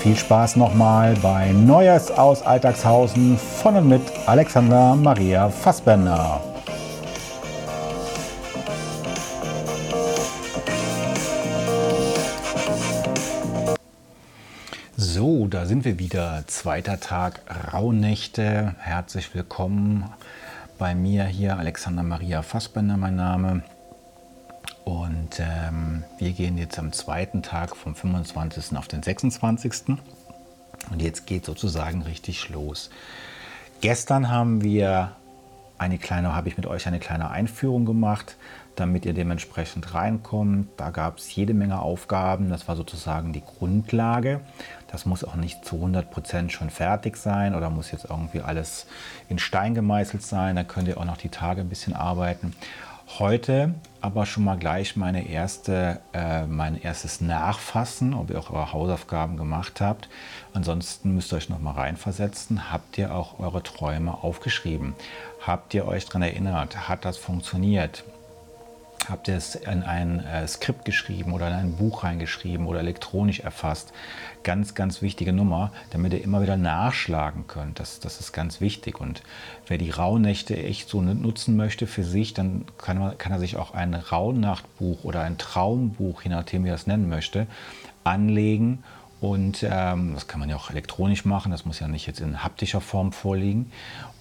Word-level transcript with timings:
viel 0.00 0.16
Spaß 0.16 0.56
nochmal 0.56 1.14
bei 1.20 1.52
Neues 1.52 2.10
aus 2.10 2.40
Alltagshausen 2.40 3.36
von 3.36 3.76
und 3.76 3.86
mit 3.86 4.00
Alexander 4.26 4.96
Maria 4.96 5.50
Fassbender. 5.50 6.40
So, 14.96 15.46
da 15.48 15.66
sind 15.66 15.84
wir 15.84 15.98
wieder. 15.98 16.44
Zweiter 16.46 16.98
Tag 16.98 17.42
Rauhnächte. 17.74 18.74
Herzlich 18.78 19.34
willkommen 19.34 20.08
bei 20.78 20.94
mir 20.94 21.24
hier, 21.24 21.58
Alexander 21.58 22.02
Maria 22.02 22.40
Fassbender, 22.40 22.96
mein 22.96 23.16
Name. 23.16 23.62
Und 24.84 25.40
ähm, 25.40 26.04
wir 26.18 26.32
gehen 26.32 26.58
jetzt 26.58 26.78
am 26.78 26.92
zweiten 26.92 27.42
Tag 27.42 27.76
vom 27.76 27.94
25. 27.94 28.76
auf 28.76 28.88
den 28.88 29.02
26. 29.02 29.96
Und 30.90 31.02
jetzt 31.02 31.26
geht 31.26 31.44
sozusagen 31.44 32.02
richtig 32.02 32.48
los. 32.48 32.90
Gestern 33.80 34.30
haben 34.30 34.62
wir 34.62 35.12
eine 35.78 35.98
kleine, 35.98 36.34
habe 36.34 36.48
ich 36.48 36.56
mit 36.56 36.66
euch 36.66 36.86
eine 36.86 36.98
kleine 36.98 37.30
Einführung 37.30 37.86
gemacht, 37.86 38.36
damit 38.76 39.06
ihr 39.06 39.14
dementsprechend 39.14 39.94
reinkommt. 39.94 40.68
Da 40.76 40.90
gab 40.90 41.18
es 41.18 41.34
jede 41.34 41.54
Menge 41.54 41.80
Aufgaben. 41.80 42.50
Das 42.50 42.68
war 42.68 42.76
sozusagen 42.76 43.32
die 43.32 43.42
Grundlage. 43.42 44.40
Das 44.88 45.06
muss 45.06 45.24
auch 45.24 45.36
nicht 45.36 45.64
zu 45.64 45.76
100 45.76 46.10
Prozent 46.10 46.52
schon 46.52 46.68
fertig 46.68 47.16
sein 47.16 47.54
oder 47.54 47.70
muss 47.70 47.92
jetzt 47.92 48.06
irgendwie 48.10 48.40
alles 48.40 48.86
in 49.28 49.38
Stein 49.38 49.74
gemeißelt 49.74 50.22
sein. 50.22 50.56
Da 50.56 50.64
könnt 50.64 50.88
ihr 50.88 50.98
auch 50.98 51.04
noch 51.04 51.16
die 51.16 51.28
Tage 51.28 51.62
ein 51.62 51.68
bisschen 51.68 51.94
arbeiten. 51.94 52.54
Heute 53.18 53.74
aber 54.00 54.24
schon 54.24 54.44
mal 54.44 54.56
gleich 54.56 54.96
meine 54.96 55.28
erste, 55.28 56.00
äh, 56.14 56.46
mein 56.46 56.80
erstes 56.80 57.20
Nachfassen, 57.20 58.14
ob 58.14 58.30
ihr 58.30 58.38
auch 58.38 58.50
eure 58.50 58.72
Hausaufgaben 58.72 59.36
gemacht 59.36 59.80
habt. 59.80 60.08
Ansonsten 60.54 61.14
müsst 61.14 61.32
ihr 61.32 61.36
euch 61.36 61.48
noch 61.50 61.58
mal 61.58 61.72
reinversetzen. 61.72 62.72
Habt 62.72 62.96
ihr 62.96 63.14
auch 63.14 63.38
eure 63.38 63.62
Träume 63.62 64.22
aufgeschrieben? 64.22 64.94
Habt 65.42 65.74
ihr 65.74 65.86
euch 65.86 66.06
daran 66.06 66.22
erinnert? 66.22 66.88
Hat 66.88 67.04
das 67.04 67.18
funktioniert? 67.18 68.04
Habt 69.10 69.26
ihr 69.28 69.36
es 69.36 69.56
in 69.56 69.82
ein 69.82 70.24
äh, 70.24 70.46
Skript 70.46 70.84
geschrieben 70.84 71.32
oder 71.32 71.48
in 71.48 71.54
ein 71.54 71.76
Buch 71.76 72.04
reingeschrieben 72.04 72.66
oder 72.66 72.78
elektronisch 72.78 73.40
erfasst? 73.40 73.92
Ganz, 74.44 74.74
ganz 74.74 75.02
wichtige 75.02 75.32
Nummer, 75.32 75.72
damit 75.90 76.12
ihr 76.12 76.22
immer 76.22 76.42
wieder 76.42 76.56
nachschlagen 76.56 77.46
könnt. 77.48 77.80
Das, 77.80 77.98
das 77.98 78.20
ist 78.20 78.32
ganz 78.32 78.60
wichtig. 78.60 79.00
Und 79.00 79.22
wer 79.66 79.78
die 79.78 79.90
Rauhnächte 79.90 80.56
echt 80.56 80.88
so 80.88 81.02
nutzen 81.02 81.56
möchte 81.56 81.86
für 81.88 82.04
sich, 82.04 82.34
dann 82.34 82.64
kann, 82.78 82.98
man, 82.98 83.18
kann 83.18 83.32
er 83.32 83.40
sich 83.40 83.56
auch 83.56 83.74
ein 83.74 83.94
Rauhnachtbuch 83.94 85.02
oder 85.02 85.22
ein 85.22 85.38
Traumbuch, 85.38 86.22
je 86.22 86.30
nachdem 86.30 86.64
wie 86.64 86.68
er 86.68 86.76
es 86.76 86.86
nennen 86.86 87.08
möchte, 87.08 87.48
anlegen 88.04 88.84
und 89.20 89.66
ähm, 89.68 90.14
das 90.14 90.28
kann 90.28 90.40
man 90.40 90.48
ja 90.48 90.56
auch 90.56 90.70
elektronisch 90.70 91.26
machen, 91.26 91.52
das 91.52 91.66
muss 91.66 91.78
ja 91.78 91.88
nicht 91.88 92.06
jetzt 92.06 92.20
in 92.20 92.42
haptischer 92.42 92.80
Form 92.80 93.12
vorliegen. 93.12 93.70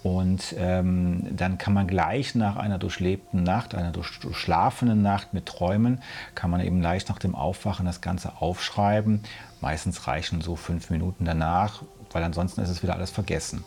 Und 0.03 0.55
ähm, 0.57 1.25
dann 1.35 1.57
kann 1.57 1.73
man 1.73 1.87
gleich 1.87 2.35
nach 2.35 2.57
einer 2.57 2.77
durchlebten 2.77 3.43
Nacht, 3.43 3.75
einer 3.75 3.91
durchschlafenen 3.91 5.01
Nacht 5.01 5.33
mit 5.33 5.45
Träumen, 5.45 6.01
kann 6.35 6.49
man 6.49 6.61
eben 6.61 6.81
leicht 6.81 7.09
nach 7.09 7.19
dem 7.19 7.35
Aufwachen 7.35 7.85
das 7.85 8.01
Ganze 8.01 8.41
aufschreiben. 8.41 9.21
Meistens 9.61 10.07
reichen 10.07 10.41
so 10.41 10.55
fünf 10.55 10.89
Minuten 10.89 11.25
danach, 11.25 11.81
weil 12.11 12.23
ansonsten 12.23 12.61
ist 12.61 12.69
es 12.69 12.83
wieder 12.83 12.95
alles 12.95 13.11
vergessen. 13.11 13.63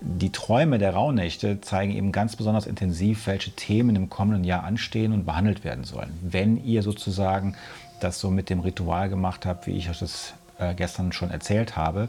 Die 0.00 0.32
Träume 0.32 0.78
der 0.78 0.94
Rauhnächte 0.94 1.60
zeigen 1.60 1.92
eben 1.92 2.12
ganz 2.12 2.36
besonders 2.36 2.66
intensiv, 2.66 3.26
welche 3.26 3.52
Themen 3.52 3.94
im 3.96 4.10
kommenden 4.10 4.44
Jahr 4.44 4.64
anstehen 4.64 5.12
und 5.12 5.24
behandelt 5.24 5.64
werden 5.64 5.84
sollen. 5.84 6.12
Wenn 6.20 6.62
ihr 6.64 6.82
sozusagen 6.82 7.56
das 8.00 8.18
so 8.18 8.30
mit 8.30 8.50
dem 8.50 8.60
Ritual 8.60 9.08
gemacht 9.08 9.46
habt, 9.46 9.66
wie 9.66 9.72
ich 9.72 9.88
euch 9.88 10.00
das 10.00 10.34
äh, 10.58 10.74
gestern 10.74 11.12
schon 11.12 11.30
erzählt 11.30 11.76
habe. 11.76 12.08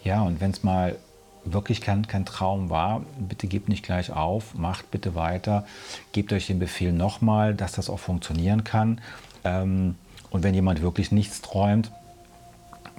Ja, 0.03 0.21
und 0.21 0.39
wenn 0.39 0.51
es 0.51 0.63
mal 0.63 0.95
wirklich 1.43 1.81
kein, 1.81 2.05
kein 2.07 2.25
Traum 2.25 2.69
war, 2.69 3.01
bitte 3.17 3.47
gebt 3.47 3.69
nicht 3.69 3.83
gleich 3.83 4.11
auf, 4.11 4.53
macht 4.53 4.91
bitte 4.91 5.15
weiter, 5.15 5.65
gebt 6.11 6.31
euch 6.33 6.47
den 6.47 6.59
Befehl 6.59 6.93
nochmal, 6.93 7.55
dass 7.55 7.71
das 7.71 7.89
auch 7.89 7.99
funktionieren 7.99 8.63
kann. 8.63 9.01
Ähm, 9.43 9.95
und 10.29 10.43
wenn 10.43 10.53
jemand 10.53 10.81
wirklich 10.81 11.11
nichts 11.11 11.41
träumt, 11.41 11.91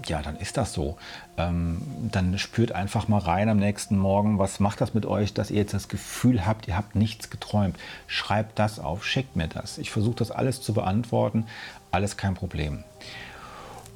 ja, 0.08 0.22
dann 0.22 0.36
ist 0.36 0.56
das 0.56 0.72
so. 0.72 0.96
Ähm, 1.36 1.82
dann 2.10 2.38
spürt 2.38 2.72
einfach 2.72 3.08
mal 3.08 3.18
rein 3.18 3.48
am 3.48 3.58
nächsten 3.58 3.96
Morgen, 3.98 4.38
was 4.38 4.60
macht 4.60 4.80
das 4.80 4.94
mit 4.94 5.06
euch, 5.06 5.34
dass 5.34 5.50
ihr 5.50 5.58
jetzt 5.58 5.74
das 5.74 5.88
Gefühl 5.88 6.46
habt, 6.46 6.68
ihr 6.68 6.76
habt 6.76 6.94
nichts 6.94 7.30
geträumt. 7.30 7.76
Schreibt 8.06 8.58
das 8.58 8.78
auf, 8.78 9.04
schickt 9.04 9.36
mir 9.36 9.48
das. 9.48 9.78
Ich 9.78 9.90
versuche 9.90 10.16
das 10.16 10.30
alles 10.30 10.60
zu 10.62 10.74
beantworten, 10.74 11.46
alles 11.90 12.16
kein 12.16 12.34
Problem. 12.34 12.84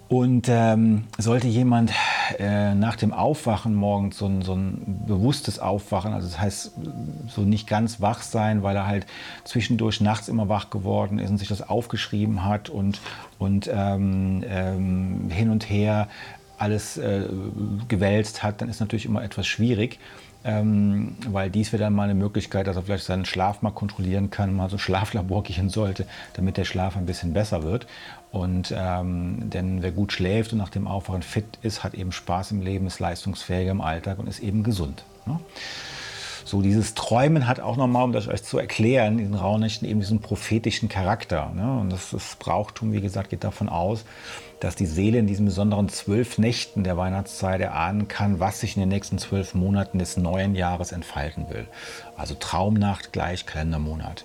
Und 0.09 0.47
ähm, 0.49 1.05
sollte 1.19 1.49
jemand 1.49 1.93
äh, 2.39 2.75
nach 2.75 2.95
dem 2.95 3.13
Aufwachen 3.13 3.75
morgens 3.75 4.19
so 4.19 4.27
ein, 4.27 4.43
so 4.43 4.55
ein, 4.55 5.03
bewusstes 5.07 5.59
Aufwachen, 5.59 6.13
also 6.13 6.29
das 6.29 6.39
heißt 6.39 6.73
so 7.29 7.41
nicht 7.41 7.67
ganz 7.67 8.01
wach 8.01 8.23
sein, 8.23 8.63
weil 8.63 8.77
er 8.77 8.87
halt 8.87 9.07
zwischendurch 9.45 10.01
nachts 10.01 10.29
immer 10.29 10.49
wach 10.49 10.71
geworden 10.71 11.19
ist 11.19 11.31
und 11.31 11.39
sich 11.39 11.49
das 11.49 11.69
aufgeschrieben 11.69 12.45
hat 12.45 12.69
und, 12.69 13.01
und 13.41 13.69
ähm, 13.73 14.45
ähm, 14.49 15.29
hin 15.29 15.51
und 15.51 15.69
her 15.69 16.07
alles 16.57 16.97
äh, 16.97 17.25
gewälzt 17.89 18.43
hat, 18.43 18.61
dann 18.61 18.69
ist 18.69 18.81
natürlich 18.81 19.07
immer 19.07 19.25
etwas 19.25 19.47
schwierig 19.47 19.99
ähm, 20.47 21.17
weil 21.29 21.51
dies 21.51 21.73
wäre 21.73 21.83
dann 21.83 21.93
mal 21.93 22.05
eine 22.05 22.15
Möglichkeit, 22.15 22.69
dass 22.69 22.77
er 22.77 22.83
vielleicht 22.83 23.05
seinen 23.05 23.25
Schlaf 23.25 23.63
mal 23.63 23.73
kontrollieren 23.73 24.31
kann, 24.31 24.55
mal 24.55 24.71
so 24.71 24.77
ein 24.77 24.79
Schlaflabor 24.87 25.43
gehen 25.43 25.69
sollte, 25.69 26.07
damit 26.35 26.57
der 26.57 26.65
Schlaf 26.65 26.97
ein 26.97 27.05
bisschen 27.05 27.33
besser 27.33 27.65
wird. 27.65 27.87
Und 28.31 28.73
ähm, 28.77 29.51
denn 29.51 29.83
wer 29.83 29.91
gut 29.91 30.13
schläft 30.13 30.53
und 30.53 30.59
nach 30.59 30.69
dem 30.69 30.87
Aufwachen 30.87 31.23
fit 31.23 31.59
ist, 31.63 31.83
hat 31.83 31.95
eben 31.95 32.13
Spaß 32.13 32.53
im 32.53 32.61
Leben, 32.61 32.87
ist 32.87 33.01
leistungsfähiger 33.01 33.73
im 33.73 33.81
Alltag 33.81 34.19
und 34.19 34.29
ist 34.29 34.41
eben 34.41 34.63
gesund. 34.63 35.05
Ne? 35.27 35.41
So, 36.47 36.63
dieses 36.63 36.95
Träumen 36.95 37.49
hat 37.49 37.59
auch 37.59 37.77
nochmal, 37.77 38.05
um 38.05 38.13
das 38.13 38.29
euch 38.29 38.45
zu 38.45 38.57
erklären, 38.57 39.19
diesen 39.19 39.35
Rauhnächten 39.35 39.89
eben 39.89 39.99
diesen 39.99 40.21
prophetischen 40.21 40.89
Charakter. 40.89 41.51
Ne? 41.53 41.81
Und 41.81 41.91
das, 41.91 42.11
das 42.11 42.37
Brauchtum, 42.39 42.93
wie 42.93 43.01
gesagt, 43.01 43.31
geht 43.31 43.43
davon 43.43 43.69
aus, 43.69 44.05
dass 44.61 44.77
die 44.77 44.87
Seele 44.87 45.19
in 45.19 45.27
diesen 45.27 45.47
besonderen 45.47 45.89
zwölf 45.89 46.39
Nächten 46.39 46.85
der 46.85 46.97
Weihnachtszeit 46.97 47.61
erahnen 47.61 48.07
kann, 48.07 48.39
was 48.39 48.61
sich 48.61 48.77
in 48.77 48.81
den 48.81 48.91
nächsten 48.91 49.19
zwölf 49.19 49.55
Monaten 49.55 49.99
des 49.99 50.17
neuen 50.17 50.55
Jahres 50.55 50.93
entfalten 50.93 51.51
will. 51.51 51.67
Also 52.17 52.35
Traumnacht 52.35 53.13
gleich 53.13 53.45
Kalendermonat. 53.45 54.25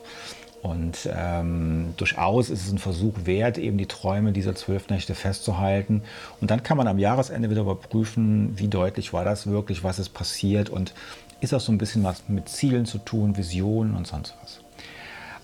Und 0.61 1.09
ähm, 1.11 1.95
durchaus 1.97 2.51
ist 2.51 2.65
es 2.65 2.71
ein 2.71 2.77
Versuch 2.77 3.15
wert, 3.23 3.57
eben 3.57 3.79
die 3.79 3.87
Träume 3.87 4.31
dieser 4.31 4.53
zwölf 4.53 4.89
Nächte 4.89 5.15
festzuhalten. 5.15 6.03
Und 6.39 6.51
dann 6.51 6.61
kann 6.61 6.77
man 6.77 6.87
am 6.87 6.99
Jahresende 6.99 7.49
wieder 7.49 7.61
überprüfen, 7.61 8.53
wie 8.57 8.67
deutlich 8.67 9.11
war 9.11 9.25
das 9.25 9.47
wirklich, 9.47 9.83
was 9.83 9.97
ist 9.97 10.09
passiert 10.09 10.69
und 10.69 10.93
ist 11.41 11.53
auch 11.53 11.59
so 11.59 11.71
ein 11.71 11.77
bisschen 11.77 12.03
was 12.03 12.23
mit 12.27 12.47
Zielen 12.47 12.85
zu 12.85 12.97
tun, 12.97 13.35
Visionen 13.35 13.95
und 13.95 14.07
sonst 14.07 14.35
was. 14.41 14.61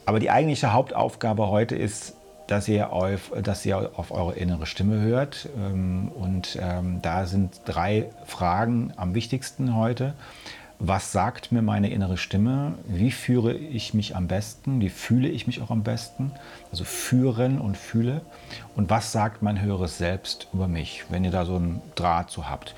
Aber 0.05 0.19
die 0.19 0.31
eigentliche 0.31 0.71
Hauptaufgabe 0.71 1.49
heute 1.49 1.75
ist, 1.75 2.13
dass 2.47 2.69
ihr 2.69 2.93
auf, 2.93 3.33
dass 3.43 3.65
ihr 3.65 3.91
auf 3.97 4.11
eure 4.11 4.35
innere 4.35 4.65
Stimme 4.65 5.01
hört. 5.01 5.49
Ähm, 5.57 6.09
und 6.15 6.57
ähm, 6.61 7.01
da 7.01 7.25
sind 7.25 7.59
drei 7.65 8.09
Fragen 8.25 8.93
am 8.95 9.13
wichtigsten 9.15 9.75
heute 9.75 10.13
was 10.79 11.11
sagt 11.11 11.51
mir 11.51 11.63
meine 11.63 11.89
innere 11.89 12.17
Stimme, 12.17 12.75
wie 12.87 13.09
führe 13.11 13.53
ich 13.53 13.93
mich 13.93 14.15
am 14.15 14.27
besten, 14.27 14.79
wie 14.79 14.89
fühle 14.89 15.27
ich 15.27 15.47
mich 15.47 15.61
auch 15.61 15.71
am 15.71 15.83
besten, 15.83 16.31
also 16.71 16.83
führen 16.83 17.59
und 17.59 17.77
fühle 17.77 18.21
und 18.75 18.89
was 18.89 19.11
sagt 19.11 19.41
mein 19.41 19.59
höheres 19.59 19.97
Selbst 19.97 20.47
über 20.53 20.67
mich, 20.67 21.05
wenn 21.09 21.23
ihr 21.23 21.31
da 21.31 21.45
so 21.45 21.55
einen 21.55 21.81
Draht 21.95 22.29
zu 22.29 22.47
habt. 22.49 22.75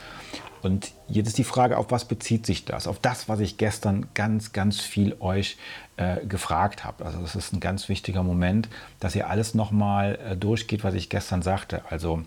Und 0.61 0.91
jetzt 1.07 1.27
ist 1.27 1.38
die 1.38 1.44
Frage, 1.44 1.77
auf 1.77 1.91
was 1.91 2.06
bezieht 2.06 2.45
sich 2.45 2.65
das? 2.65 2.88
Auf 2.88 3.00
das, 3.00 3.29
was 3.29 3.39
ich 3.39 3.57
gestern 3.57 4.07
ganz, 4.13 4.51
ganz 4.51 4.81
viel 4.81 5.15
euch 5.19 5.57
äh, 5.97 6.25
gefragt 6.25 6.83
habe. 6.83 7.06
Also 7.06 7.19
das 7.21 7.35
ist 7.35 7.53
ein 7.53 7.59
ganz 7.59 7.89
wichtiger 7.89 8.23
Moment, 8.23 8.69
dass 9.00 9.15
ihr 9.15 9.29
alles 9.29 9.53
nochmal 9.53 10.19
äh, 10.25 10.35
durchgeht, 10.35 10.83
was 10.83 10.94
ich 10.94 11.09
gestern 11.09 11.41
sagte. 11.41 11.83
Also 11.89 12.23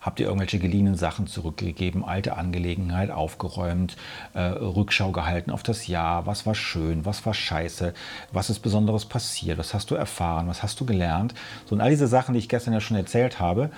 Habt 0.00 0.18
ihr 0.18 0.26
irgendwelche 0.26 0.58
geliehenen 0.58 0.94
Sachen 0.94 1.26
zurückgegeben, 1.26 2.04
alte 2.04 2.38
Angelegenheit 2.38 3.10
aufgeräumt, 3.10 3.96
äh, 4.32 4.40
Rückschau 4.40 5.12
gehalten 5.12 5.50
auf 5.50 5.62
das 5.62 5.88
Jahr? 5.88 6.24
Was 6.24 6.46
war 6.46 6.54
schön, 6.54 7.04
was 7.04 7.26
war 7.26 7.34
scheiße, 7.34 7.92
was 8.32 8.48
ist 8.48 8.60
Besonderes 8.60 9.04
passiert, 9.04 9.58
was 9.58 9.74
hast 9.74 9.90
du 9.90 9.96
erfahren, 9.96 10.48
was 10.48 10.62
hast 10.62 10.80
du 10.80 10.86
gelernt? 10.86 11.34
So, 11.66 11.74
und 11.74 11.82
all 11.82 11.90
diese 11.90 12.06
Sachen, 12.06 12.32
die 12.32 12.38
ich 12.38 12.48
gestern 12.48 12.72
ja 12.72 12.80
schon 12.80 12.96
erzählt 12.96 13.40
habe, 13.40 13.70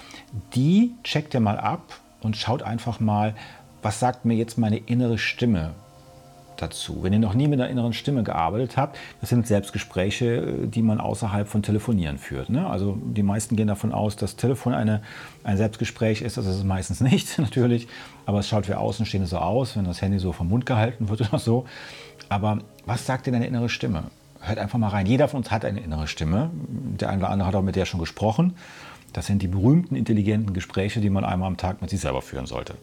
die 0.54 0.94
checkt 1.02 1.34
ihr 1.34 1.40
mal 1.40 1.58
ab 1.58 1.82
und 2.24 2.36
schaut 2.36 2.62
einfach 2.62 3.00
mal, 3.00 3.34
was 3.82 4.00
sagt 4.00 4.24
mir 4.24 4.34
jetzt 4.34 4.58
meine 4.58 4.78
innere 4.78 5.18
Stimme? 5.18 5.72
dazu. 6.62 7.02
Wenn 7.02 7.12
ihr 7.12 7.18
noch 7.18 7.34
nie 7.34 7.48
mit 7.48 7.60
einer 7.60 7.68
inneren 7.68 7.92
Stimme 7.92 8.22
gearbeitet 8.22 8.76
habt, 8.76 8.98
das 9.20 9.30
sind 9.30 9.46
Selbstgespräche, 9.46 10.36
äh, 10.36 10.66
die 10.66 10.82
man 10.82 11.00
außerhalb 11.00 11.48
von 11.48 11.62
Telefonieren 11.62 12.18
führt. 12.18 12.48
Ne? 12.48 12.66
Also 12.66 12.98
die 13.02 13.22
meisten 13.22 13.56
gehen 13.56 13.68
davon 13.68 13.92
aus, 13.92 14.16
dass 14.16 14.36
Telefon 14.36 14.72
eine, 14.74 15.02
ein 15.44 15.56
Selbstgespräch 15.56 16.22
ist. 16.22 16.36
Das 16.36 16.46
ist 16.46 16.56
es 16.56 16.64
meistens 16.64 17.00
nicht, 17.12 17.38
natürlich. 17.38 17.88
Aber 18.26 18.38
es 18.38 18.48
schaut 18.48 18.66
für 18.66 18.78
Außenstehende 18.78 19.26
so 19.26 19.38
aus, 19.38 19.76
wenn 19.76 19.84
das 19.84 20.00
Handy 20.00 20.18
so 20.18 20.32
vom 20.32 20.48
Mund 20.48 20.64
gehalten 20.64 21.08
wird 21.08 21.20
oder 21.28 21.38
so. 21.38 21.66
Aber 22.28 22.58
was 22.86 23.04
sagt 23.04 23.26
denn 23.26 23.34
deine 23.34 23.46
innere 23.46 23.68
Stimme? 23.68 24.04
Hört 24.40 24.58
einfach 24.58 24.78
mal 24.78 24.88
rein. 24.88 25.06
Jeder 25.06 25.28
von 25.28 25.38
uns 25.38 25.50
hat 25.50 25.64
eine 25.64 25.80
innere 25.80 26.08
Stimme. 26.08 26.50
Der 27.00 27.10
eine 27.10 27.18
oder 27.18 27.30
andere 27.30 27.48
hat 27.48 27.54
auch 27.54 27.62
mit 27.62 27.76
der 27.76 27.84
schon 27.84 28.00
gesprochen. 28.00 28.54
Das 29.12 29.26
sind 29.26 29.42
die 29.42 29.48
berühmten 29.48 29.96
intelligenten 29.96 30.54
Gespräche, 30.54 31.00
die 31.00 31.10
man 31.10 31.24
einmal 31.24 31.48
am 31.48 31.56
Tag 31.56 31.80
mit 31.80 31.90
sich 31.90 32.00
selber 32.00 32.22
führen 32.22 32.46
sollte. 32.46 32.74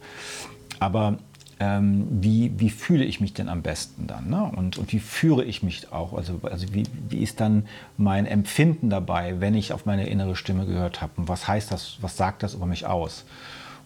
Aber 0.78 1.18
ähm, 1.60 2.06
wie, 2.10 2.58
wie 2.58 2.70
fühle 2.70 3.04
ich 3.04 3.20
mich 3.20 3.34
denn 3.34 3.48
am 3.48 3.60
besten 3.62 4.06
dann? 4.06 4.30
Ne? 4.30 4.50
Und, 4.56 4.78
und 4.78 4.92
wie 4.92 4.98
führe 4.98 5.44
ich 5.44 5.62
mich 5.62 5.92
auch? 5.92 6.14
Also, 6.14 6.40
also 6.42 6.72
wie, 6.72 6.84
wie 7.08 7.22
ist 7.22 7.40
dann 7.40 7.66
mein 7.98 8.24
Empfinden 8.24 8.88
dabei, 8.88 9.40
wenn 9.40 9.54
ich 9.54 9.74
auf 9.74 9.84
meine 9.84 10.08
innere 10.08 10.36
Stimme 10.36 10.64
gehört 10.64 11.02
habe? 11.02 11.12
Und 11.16 11.28
was 11.28 11.46
heißt 11.46 11.70
das, 11.70 11.98
was 12.00 12.16
sagt 12.16 12.42
das 12.42 12.54
über 12.54 12.66
mich 12.66 12.86
aus? 12.86 13.24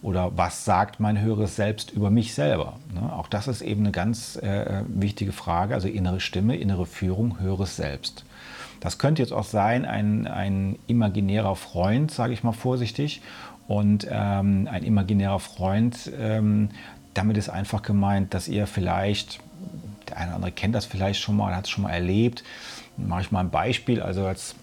Oder 0.01 0.37
was 0.37 0.63
sagt 0.63 0.99
mein 0.99 1.19
höheres 1.19 1.57
Selbst 1.57 1.91
über 1.91 2.09
mich 2.09 2.33
selber? 2.33 2.79
Ne? 2.93 3.11
Auch 3.11 3.27
das 3.27 3.47
ist 3.47 3.61
eben 3.61 3.81
eine 3.81 3.91
ganz 3.91 4.37
äh, 4.37 4.83
wichtige 4.87 5.33
Frage. 5.33 5.73
Also 5.73 5.89
innere 5.89 6.21
Stimme, 6.21 6.55
innere 6.55 6.85
Führung, 6.85 7.39
höheres 7.39 7.75
Selbst. 7.75 8.23
Das 8.85 8.99
könnte 8.99 9.23
jetzt 9.23 9.33
auch 9.33 9.43
sein, 9.43 9.83
ein, 9.83 10.27
ein 10.27 10.77
imaginärer 10.85 11.55
Freund, 11.55 12.11
sage 12.11 12.33
ich 12.33 12.43
mal 12.43 12.51
vorsichtig. 12.51 13.21
Und 13.67 14.07
ähm, 14.07 14.69
ein 14.71 14.83
imaginärer 14.83 15.39
Freund, 15.39 16.11
ähm, 16.19 16.69
damit 17.15 17.35
ist 17.35 17.49
einfach 17.49 17.81
gemeint, 17.81 18.35
dass 18.35 18.47
ihr 18.47 18.67
vielleicht, 18.67 19.39
der 20.07 20.17
eine 20.17 20.27
oder 20.27 20.35
andere 20.35 20.51
kennt 20.51 20.75
das 20.75 20.85
vielleicht 20.85 21.19
schon 21.19 21.35
mal, 21.35 21.55
hat 21.55 21.65
es 21.65 21.71
schon 21.71 21.83
mal 21.83 21.89
erlebt. 21.89 22.43
Mache 22.95 23.21
ich 23.21 23.31
mal 23.31 23.39
ein 23.39 23.49
Beispiel. 23.49 24.03
Also 24.03 24.23
als 24.23 24.53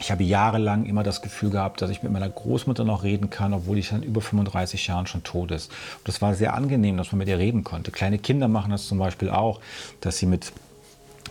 ich 0.00 0.10
habe 0.10 0.24
jahrelang 0.24 0.86
immer 0.86 1.02
das 1.02 1.20
Gefühl 1.20 1.50
gehabt, 1.50 1.82
dass 1.82 1.90
ich 1.90 2.02
mit 2.02 2.10
meiner 2.10 2.30
Großmutter 2.30 2.84
noch 2.84 3.02
reden 3.02 3.28
kann, 3.28 3.52
obwohl 3.52 3.76
ich 3.76 3.90
dann 3.90 4.02
über 4.02 4.22
35 4.22 4.86
Jahren 4.86 5.06
schon 5.06 5.22
tot 5.22 5.50
ist. 5.50 5.70
Und 5.98 6.08
das 6.08 6.22
war 6.22 6.34
sehr 6.34 6.54
angenehm, 6.54 6.96
dass 6.96 7.12
man 7.12 7.18
mit 7.18 7.28
ihr 7.28 7.36
reden 7.36 7.62
konnte. 7.62 7.90
Kleine 7.90 8.18
Kinder 8.18 8.48
machen 8.48 8.70
das 8.70 8.86
zum 8.86 8.96
Beispiel 8.96 9.28
auch, 9.28 9.60
dass 10.00 10.16
sie 10.16 10.24
mit 10.24 10.50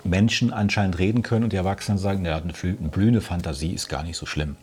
Menschen 0.04 0.54
anscheinend 0.54 1.00
reden 1.00 1.22
können 1.22 1.44
und 1.44 1.54
die 1.54 1.58
Erwachsenen 1.58 1.98
sagen, 1.98 2.26
ja, 2.26 2.38
eine 2.38 2.54
blühende 2.54 3.22
Fantasie 3.22 3.74
ist 3.74 3.90
gar 3.90 4.04
nicht 4.04 4.18
so 4.18 4.26
schlimm 4.26 4.56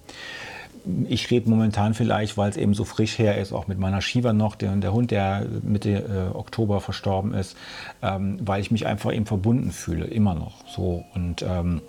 ich 1.09 1.31
rede 1.31 1.51
momentan 1.51 1.95
vielleicht, 1.95 2.37
weil 2.37 2.51
es 2.51 2.57
eben 2.57 2.75
so 2.75 2.85
frisch 2.85 3.19
her 3.19 3.39
ist, 3.39 3.53
auch 3.53 3.67
mit 3.67 3.79
meiner 3.79 4.01
Shiva 4.01 4.33
noch, 4.33 4.55
der, 4.55 4.75
der 4.77 4.93
Hund, 4.93 5.11
der 5.11 5.47
Mitte 5.63 6.31
äh, 6.33 6.37
Oktober 6.37 6.81
verstorben 6.81 7.35
ist, 7.35 7.57
ähm, 8.03 8.39
weil 8.41 8.61
ich 8.61 8.71
mich 8.71 8.87
einfach 8.87 9.13
eben 9.13 9.27
verbunden 9.27 9.73
fühle, 9.73 10.05
immer 10.05 10.35
noch. 10.35 10.67
So 10.69 11.05
und 11.15 11.43
ähm, 11.43 11.83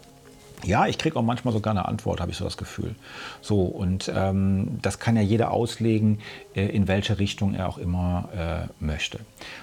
ja, 0.64 0.88
ich 0.88 0.98
kriege 0.98 1.16
auch 1.18 1.24
manchmal 1.24 1.54
sogar 1.54 1.72
eine 1.72 1.86
Antwort, 1.86 2.20
habe 2.20 2.32
ich 2.32 2.38
so 2.38 2.44
das 2.44 2.58
Gefühl. 2.58 2.96
So, 3.42 3.62
und 3.62 4.12
ähm, 4.14 4.80
das 4.82 5.00
kann 5.00 5.16
ja 5.16 5.22
jeder 5.22 5.52
auslegen, 5.52 6.20
äh, 6.56 6.66
in 6.66 6.88
welche 6.88 7.20
Richtung 7.20 7.54
er 7.54 7.70
auch 7.70 7.78
immer 7.78 8.30
äh, 8.36 8.84
möchte. 8.84 9.20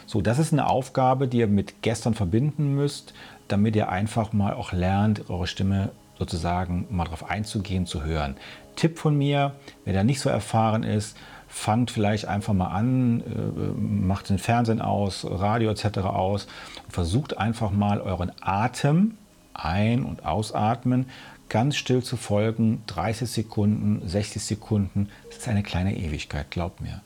So, 0.06 0.20
das 0.20 0.38
ist 0.38 0.52
eine 0.52 0.69
Aufgabe, 0.69 1.26
die 1.26 1.38
ihr 1.38 1.49
mit 1.49 1.82
gestern 1.82 2.14
verbinden 2.14 2.75
müsst, 2.75 3.12
damit 3.49 3.76
ihr 3.76 3.88
einfach 3.88 4.32
mal 4.32 4.55
auch 4.55 4.73
lernt, 4.73 5.29
eure 5.29 5.46
Stimme 5.46 5.91
sozusagen 6.19 6.87
mal 6.91 7.05
darauf 7.05 7.29
einzugehen, 7.29 7.87
zu 7.87 8.05
hören. 8.05 8.37
Tipp 8.76 8.99
von 8.99 9.17
mir, 9.17 9.56
wer 9.85 9.94
da 9.94 10.05
nicht 10.05 10.20
so 10.20 10.31
erfahren 10.31 10.85
ist, 10.85 11.17
fangt 11.49 11.90
vielleicht 11.90 12.26
einfach 12.26 12.52
mal 12.52 12.69
an, 12.69 13.20
äh, 13.20 13.81
macht 13.81 14.29
den 14.29 14.38
Fernsehen 14.38 14.81
aus, 14.81 15.26
Radio 15.29 15.70
etc. 15.70 15.99
aus 15.99 16.47
und 16.85 16.93
versucht 16.93 17.37
einfach 17.37 17.70
mal 17.70 18.00
euren 18.00 18.32
Atem 18.40 19.17
ein- 19.55 20.05
und 20.05 20.25
ausatmen 20.25 21.06
ganz 21.49 21.77
still 21.77 22.03
zu 22.03 22.17
folgen, 22.17 22.83
30 22.87 23.31
Sekunden, 23.31 24.07
60 24.07 24.43
Sekunden, 24.43 25.09
das 25.28 25.38
ist 25.38 25.49
eine 25.49 25.62
kleine 25.62 25.97
Ewigkeit, 25.97 26.50
glaubt 26.50 26.81
mir. 26.81 27.02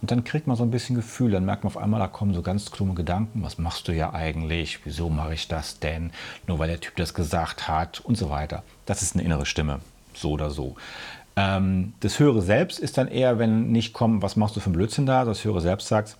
Und 0.00 0.10
dann 0.10 0.24
kriegt 0.24 0.48
man 0.48 0.56
so 0.56 0.64
ein 0.64 0.72
bisschen 0.72 0.96
Gefühl, 0.96 1.30
dann 1.30 1.44
merkt 1.44 1.62
man 1.62 1.72
auf 1.72 1.80
einmal, 1.80 2.00
da 2.00 2.08
kommen 2.08 2.34
so 2.34 2.42
ganz 2.42 2.72
klume 2.72 2.94
Gedanken, 2.94 3.42
was 3.44 3.58
machst 3.58 3.86
du 3.86 3.92
ja 3.92 4.12
eigentlich, 4.12 4.80
wieso 4.84 5.08
mache 5.08 5.34
ich 5.34 5.46
das 5.46 5.78
denn, 5.78 6.10
nur 6.48 6.58
weil 6.58 6.68
der 6.68 6.80
Typ 6.80 6.96
das 6.96 7.14
gesagt 7.14 7.68
hat 7.68 8.00
und 8.00 8.16
so 8.16 8.28
weiter. 8.28 8.64
Das 8.86 9.02
ist 9.02 9.14
eine 9.14 9.24
innere 9.24 9.46
Stimme 9.46 9.80
so 10.14 10.32
oder 10.32 10.50
so. 10.50 10.74
Ähm, 11.36 11.94
das 12.00 12.18
höhere 12.18 12.42
Selbst 12.42 12.78
ist 12.78 12.98
dann 12.98 13.08
eher, 13.08 13.38
wenn 13.38 13.70
nicht 13.70 13.92
kommt, 13.92 14.22
was 14.22 14.36
machst 14.36 14.56
du 14.56 14.60
für 14.60 14.70
ein 14.70 14.74
Blödsinn 14.74 15.06
da, 15.06 15.24
das 15.24 15.44
höhere 15.44 15.60
Selbst 15.60 15.88
sagt, 15.88 16.16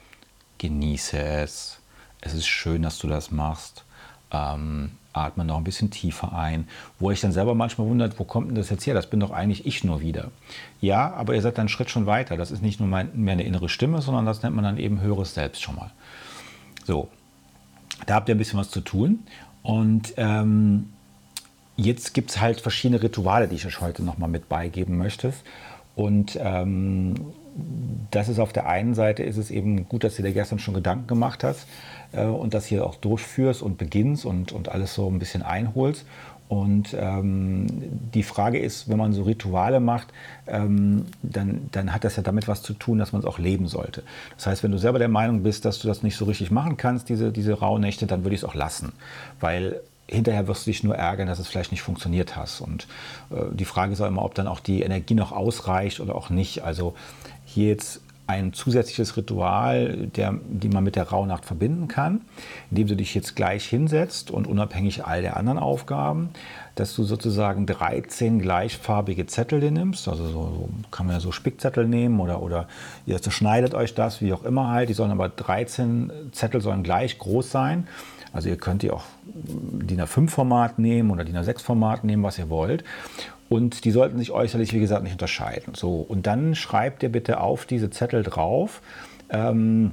genieße 0.59 1.18
es. 1.18 1.78
Es 2.21 2.35
ist 2.35 2.47
schön, 2.47 2.83
dass 2.83 2.99
du 2.99 3.09
das 3.09 3.30
machst. 3.30 3.85
Ähm, 4.30 4.92
atme 5.12 5.45
noch 5.45 5.57
ein 5.57 5.64
bisschen 5.64 5.90
tiefer 5.90 6.33
ein. 6.33 6.69
Wo 6.99 7.11
ich 7.11 7.21
dann 7.21 7.33
selber 7.33 7.54
manchmal 7.54 7.87
wundert, 7.87 8.19
wo 8.19 8.25
kommt 8.25 8.49
denn 8.49 8.54
das 8.54 8.71
jetzt 8.71 8.87
her? 8.87 8.95
Das 8.95 9.09
bin 9.09 9.21
doch 9.21 9.31
eigentlich 9.31 9.66
ich 9.66 9.85
nur 9.85 10.00
wieder. 10.00 10.31
Ja, 10.81 11.12
aber 11.14 11.35
ihr 11.35 11.42
seid 11.42 11.59
dann 11.59 11.62
einen 11.62 11.69
Schritt 11.69 11.90
schon 11.90 12.07
weiter. 12.07 12.37
Das 12.37 12.50
ist 12.50 12.62
nicht 12.62 12.81
nur 12.81 12.88
mein, 12.88 13.11
mehr 13.14 13.33
eine 13.33 13.45
innere 13.45 13.69
Stimme, 13.69 14.02
sondern 14.02 14.26
das 14.26 14.42
nennt 14.42 14.57
man 14.57 14.64
dann 14.64 14.78
eben 14.78 15.00
höheres 15.00 15.35
Selbst 15.35 15.62
schon 15.62 15.76
mal. 15.76 15.90
So, 16.85 17.09
da 18.07 18.14
habt 18.14 18.28
ihr 18.28 18.35
ein 18.35 18.38
bisschen 18.38 18.59
was 18.59 18.71
zu 18.71 18.81
tun. 18.81 19.21
Und 19.62 20.14
ähm, 20.16 20.88
Jetzt 21.76 22.12
gibt 22.12 22.31
es 22.31 22.40
halt 22.40 22.61
verschiedene 22.61 23.02
Rituale, 23.02 23.49
die 23.49 23.57
ich 23.57 23.66
euch 23.66 23.81
heute 23.81 24.02
nochmal 24.02 24.28
mit 24.28 24.49
beigeben 24.49 24.99
möchte. 24.99 25.33
Und 25.95 26.38
ähm, 26.40 27.14
das 28.11 28.28
ist 28.28 28.38
auf 28.38 28.52
der 28.52 28.66
einen 28.66 28.94
Seite 28.94 29.23
ist 29.23 29.37
es 29.37 29.50
eben 29.50 29.88
gut, 29.88 30.04
dass 30.04 30.16
du 30.16 30.23
dir 30.23 30.32
gestern 30.32 30.59
schon 30.59 30.75
Gedanken 30.75 31.06
gemacht 31.06 31.44
hast 31.44 31.66
äh, 32.12 32.25
und 32.25 32.54
das 32.54 32.66
hier 32.66 32.87
auch 32.87 32.97
durchführst 32.97 33.62
und 33.62 33.78
beginnst 33.78 34.25
und, 34.25 34.52
und 34.52 34.68
alles 34.68 34.94
so 34.94 35.09
ein 35.09 35.18
bisschen 35.18 35.42
einholst. 35.42 36.06
Und 36.49 36.94
ähm, 36.99 37.66
die 38.12 38.23
Frage 38.23 38.59
ist, 38.59 38.90
wenn 38.90 38.99
man 38.99 39.14
so 39.14 39.23
Rituale 39.23 39.80
macht, 39.80 40.09
ähm, 40.47 41.06
dann, 41.23 41.71
dann 41.73 41.94
hat 41.94 42.04
das 42.04 42.16
ja 42.16 42.23
damit 42.23 42.47
was 42.47 42.61
zu 42.61 42.75
tun, 42.75 42.99
dass 42.99 43.12
man 43.12 43.23
es 43.23 43.26
auch 43.26 43.38
leben 43.38 43.68
sollte. 43.68 44.02
Das 44.37 44.49
heißt, 44.49 44.62
wenn 44.62 44.71
du 44.71 44.76
selber 44.76 44.99
der 44.99 45.09
Meinung 45.09 45.42
bist, 45.42 45.64
dass 45.64 45.78
du 45.78 45.88
das 45.88 46.02
nicht 46.02 46.14
so 46.14 46.26
richtig 46.26 46.50
machen 46.50 46.76
kannst, 46.76 47.09
diese, 47.09 47.32
diese 47.32 47.54
Rauhnächte, 47.54 48.06
dann 48.06 48.25
würde 48.25 48.35
ich 48.35 48.42
es 48.42 48.44
auch 48.44 48.54
lassen. 48.54 48.92
Weil 49.40 49.80
hinterher 50.06 50.47
wirst 50.47 50.66
du 50.66 50.71
dich 50.71 50.85
nur 50.85 50.94
ärgern, 50.94 51.26
dass 51.26 51.38
es 51.38 51.49
vielleicht 51.49 51.71
nicht 51.71 51.80
funktioniert 51.80 52.37
hast. 52.37 52.61
Und 52.61 52.87
äh, 53.30 53.44
die 53.52 53.64
Frage 53.64 53.94
ist 53.94 54.02
auch 54.02 54.09
immer, 54.09 54.23
ob 54.23 54.35
dann 54.35 54.47
auch 54.47 54.61
die 54.61 54.82
Energie 54.82 55.14
noch 55.14 55.32
ausreicht 55.32 56.00
oder 56.00 56.14
auch 56.14 56.28
nicht. 56.28 56.64
Also 56.64 56.94
hier 57.44 57.68
jetzt 57.68 58.00
ein 58.26 58.52
zusätzliches 58.52 59.16
Ritual, 59.16 60.08
der, 60.14 60.34
die 60.49 60.68
man 60.68 60.84
mit 60.84 60.96
der 60.96 61.08
Rauhnacht 61.08 61.44
verbinden 61.44 61.88
kann, 61.88 62.22
indem 62.70 62.87
du 62.87 62.96
dich 62.96 63.14
jetzt 63.14 63.37
gleich 63.37 63.66
hinsetzt 63.66 64.30
und 64.30 64.46
unabhängig 64.46 65.04
all 65.04 65.22
der 65.22 65.37
anderen 65.37 65.58
Aufgaben, 65.58 66.30
dass 66.75 66.94
du 66.94 67.02
sozusagen 67.04 67.66
13 67.66 68.38
gleichfarbige 68.38 69.26
Zettel 69.26 69.70
nimmst. 69.70 70.08
Also 70.08 70.25
so, 70.26 70.32
so 70.32 70.68
kann 70.90 71.06
man 71.06 71.16
ja 71.16 71.20
so 71.20 71.32
Spickzettel 71.32 71.87
nehmen 71.87 72.20
oder, 72.20 72.42
oder 72.42 72.68
ihr 73.06 73.18
schneidet 73.22 73.75
euch 73.75 73.94
das, 73.94 74.22
wie 74.22 74.32
auch 74.32 74.44
immer 74.44 74.68
halt. 74.68 74.88
Die 74.88 74.94
sollen 74.94 75.11
aber 75.11 75.28
13 75.28 76.11
Zettel 76.32 76.61
sollen 76.61 76.82
gleich 76.82 77.18
groß 77.18 77.50
sein. 77.50 77.87
Also 78.32 78.49
ihr 78.49 78.56
könnt 78.56 78.82
die 78.82 78.90
auch 78.90 79.04
DIN 79.25 80.00
A5-Format 80.00 80.78
nehmen 80.78 81.11
oder 81.11 81.25
DIN 81.25 81.37
A6-Format 81.37 82.04
nehmen, 82.04 82.22
was 82.22 82.38
ihr 82.38 82.49
wollt. 82.49 82.82
Und 83.52 83.85
die 83.85 83.90
sollten 83.90 84.16
sich 84.16 84.30
äußerlich, 84.30 84.73
wie 84.73 84.80
gesagt, 84.80 85.02
nicht 85.02 85.12
unterscheiden. 85.12 85.75
So, 85.75 85.97
und 85.97 86.26
dann 86.26 86.54
schreibt 86.54 87.02
ihr 87.02 87.12
bitte 87.12 87.38
auf 87.38 87.66
diese 87.66 87.90
Zettel 87.90 88.23
drauf, 88.23 88.80
ähm, 89.28 89.90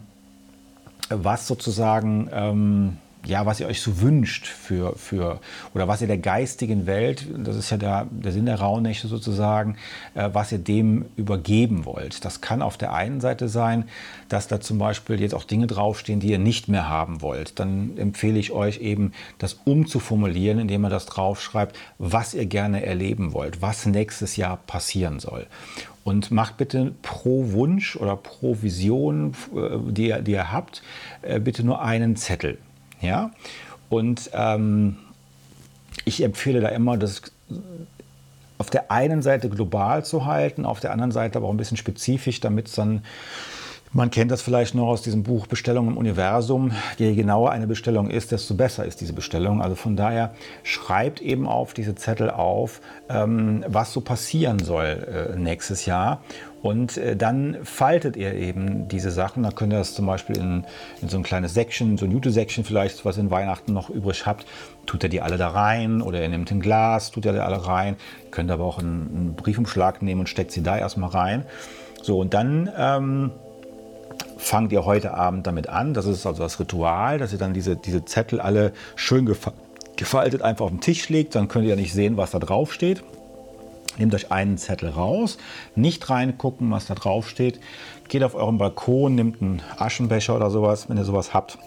was 1.09 1.45
sozusagen 1.45 2.29
ähm, 2.31 2.97
ja, 3.25 3.45
was 3.45 3.59
ihr 3.59 3.67
euch 3.67 3.81
so 3.81 4.01
wünscht 4.01 4.47
für, 4.47 4.95
für 4.95 5.39
oder 5.73 5.87
was 5.87 6.01
ihr 6.01 6.07
der 6.07 6.17
geistigen 6.17 6.85
Welt, 6.85 7.27
das 7.37 7.57
ist 7.57 7.69
ja 7.69 7.77
der, 7.77 8.07
der 8.09 8.31
Sinn 8.31 8.45
der 8.45 8.59
Rauhnächte 8.59 9.07
sozusagen, 9.07 9.75
äh, 10.15 10.29
was 10.31 10.51
ihr 10.51 10.57
dem 10.57 11.05
übergeben 11.15 11.85
wollt. 11.85 12.23
Das 12.23 12.41
kann 12.41 12.61
auf 12.61 12.77
der 12.77 12.93
einen 12.93 13.19
Seite 13.19 13.49
sein, 13.49 13.85
dass 14.29 14.47
da 14.47 14.61
zum 14.61 14.77
Beispiel 14.77 15.19
jetzt 15.19 15.35
auch 15.35 15.43
Dinge 15.43 15.67
draufstehen, 15.67 16.19
die 16.19 16.31
ihr 16.31 16.39
nicht 16.39 16.69
mehr 16.69 16.87
haben 16.87 17.21
wollt. 17.21 17.59
Dann 17.59 17.97
empfehle 17.97 18.39
ich 18.39 18.51
euch 18.51 18.79
eben, 18.79 19.11
das 19.37 19.59
umzuformulieren, 19.65 20.59
indem 20.59 20.85
ihr 20.85 20.89
das 20.89 21.05
draufschreibt, 21.05 21.77
was 21.97 22.33
ihr 22.33 22.45
gerne 22.45 22.85
erleben 22.85 23.33
wollt, 23.33 23.61
was 23.61 23.85
nächstes 23.85 24.37
Jahr 24.37 24.57
passieren 24.57 25.19
soll. 25.19 25.45
Und 26.05 26.31
macht 26.31 26.57
bitte 26.57 26.93
pro 27.01 27.51
Wunsch 27.51 27.95
oder 27.95 28.15
pro 28.15 28.61
Vision, 28.61 29.33
äh, 29.53 29.91
die 29.91 30.07
ihr, 30.07 30.21
die 30.21 30.31
ihr 30.31 30.51
habt, 30.51 30.81
äh, 31.21 31.39
bitte 31.39 31.63
nur 31.63 31.81
einen 31.81 32.15
Zettel. 32.15 32.57
Ja? 33.01 33.31
Und 33.89 34.29
ähm, 34.33 34.97
ich 36.05 36.23
empfehle 36.23 36.61
da 36.61 36.69
immer, 36.69 36.97
das 36.97 37.21
auf 38.57 38.69
der 38.69 38.91
einen 38.91 39.21
Seite 39.21 39.49
global 39.49 40.03
zu 40.05 40.25
halten, 40.25 40.65
auf 40.65 40.79
der 40.79 40.91
anderen 40.91 41.11
Seite 41.11 41.37
aber 41.37 41.47
auch 41.47 41.51
ein 41.51 41.57
bisschen 41.57 41.77
spezifisch, 41.77 42.39
damit 42.39 42.67
es 42.67 42.73
dann 42.73 43.03
man 43.91 44.11
kennt 44.11 44.29
das 44.29 44.43
vielleicht 44.43 44.75
noch 44.75 44.87
aus 44.87 45.01
diesem 45.01 45.23
Buch 45.23 45.47
Bestellung 45.47 45.87
im 45.87 45.97
Universum. 45.97 46.73
Je 46.97 47.15
genauer 47.15 47.51
eine 47.51 47.65
Bestellung 47.65 48.11
ist, 48.11 48.31
desto 48.31 48.53
besser 48.53 48.85
ist 48.85 49.01
diese 49.01 49.13
Bestellung. 49.13 49.63
Also 49.63 49.75
von 49.75 49.95
daher 49.95 50.35
schreibt 50.61 51.21
eben 51.21 51.47
auf 51.47 51.73
diese 51.73 51.95
Zettel 51.95 52.29
auf, 52.29 52.81
ähm, 53.09 53.65
was 53.67 53.91
so 53.91 54.01
passieren 54.01 54.59
soll 54.59 55.31
äh, 55.33 55.39
nächstes 55.39 55.87
Jahr. 55.87 56.21
Und 56.61 56.97
äh, 56.97 57.15
dann 57.15 57.57
faltet 57.63 58.17
ihr 58.17 58.33
eben 58.33 58.87
diese 58.87 59.11
Sachen. 59.11 59.43
Da 59.43 59.51
könnt 59.51 59.73
ihr 59.73 59.79
das 59.79 59.93
zum 59.93 60.05
Beispiel 60.05 60.37
in, 60.37 60.65
in 61.01 61.09
so 61.09 61.17
ein 61.17 61.23
kleines 61.23 61.53
Säckchen, 61.53 61.97
so 61.97 62.05
ein 62.05 62.11
Jute-Säckchen 62.11 62.63
vielleicht, 62.63 63.05
was 63.05 63.17
ihr 63.17 63.23
in 63.23 63.31
Weihnachten 63.31 63.73
noch 63.73 63.89
übrig 63.89 64.25
habt, 64.25 64.45
tut 64.85 65.03
ihr 65.03 65.09
die 65.09 65.21
alle 65.21 65.37
da 65.37 65.49
rein 65.49 66.01
oder 66.01 66.21
ihr 66.21 66.29
nehmt 66.29 66.51
ein 66.51 66.59
Glas, 66.59 67.11
tut 67.11 67.25
ihr 67.25 67.33
die 67.33 67.39
alle 67.39 67.65
rein. 67.65 67.95
Ihr 68.25 68.31
könnt 68.31 68.51
aber 68.51 68.65
auch 68.65 68.79
einen, 68.79 69.09
einen 69.15 69.33
Briefumschlag 69.35 70.01
nehmen 70.01 70.21
und 70.21 70.29
steckt 70.29 70.51
sie 70.51 70.63
da 70.63 70.77
erstmal 70.77 71.09
rein. 71.09 71.45
So, 72.01 72.19
und 72.19 72.33
dann... 72.33 72.69
Ähm, 72.77 73.31
fangt 74.37 74.71
ihr 74.71 74.85
heute 74.85 75.13
Abend 75.13 75.45
damit 75.45 75.67
an. 75.67 75.93
Das 75.93 76.05
ist 76.05 76.25
also 76.25 76.43
das 76.43 76.59
Ritual, 76.59 77.17
dass 77.17 77.33
ihr 77.33 77.39
dann 77.39 77.53
diese, 77.53 77.75
diese 77.75 78.05
Zettel 78.05 78.39
alle 78.39 78.71
schön 78.95 79.25
gefaltet 79.25 80.41
einfach 80.41 80.65
auf 80.65 80.71
den 80.71 80.79
Tisch 80.81 81.09
legt. 81.09 81.35
Dann 81.35 81.49
könnt 81.49 81.65
ihr 81.65 81.75
nicht 81.75 81.93
sehen, 81.93 82.17
was 82.17 82.31
da 82.31 82.39
drauf 82.39 82.73
steht. 82.73 83.03
Nehmt 83.97 84.13
euch 84.15 84.31
einen 84.31 84.57
Zettel 84.57 84.89
raus, 84.89 85.37
nicht 85.75 86.09
reingucken, 86.09 86.71
was 86.71 86.85
da 86.85 86.95
drauf 86.95 87.27
steht. 87.29 87.59
Geht 88.07 88.23
auf 88.23 88.35
euren 88.35 88.57
Balkon, 88.57 89.15
nehmt 89.15 89.41
einen 89.41 89.61
Aschenbecher 89.77 90.35
oder 90.35 90.49
sowas, 90.49 90.89
wenn 90.89 90.97
ihr 90.97 91.05
sowas 91.05 91.33
habt. 91.33 91.57